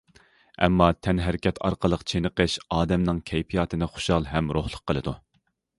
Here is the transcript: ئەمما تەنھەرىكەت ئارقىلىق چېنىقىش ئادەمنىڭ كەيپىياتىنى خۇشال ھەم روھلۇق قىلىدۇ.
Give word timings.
ئەمما 0.67 0.87
تەنھەرىكەت 1.07 1.61
ئارقىلىق 1.67 2.07
چېنىقىش 2.13 2.57
ئادەمنىڭ 2.77 3.21
كەيپىياتىنى 3.33 3.95
خۇشال 3.99 4.31
ھەم 4.35 4.53
روھلۇق 4.59 4.85
قىلىدۇ. 4.93 5.17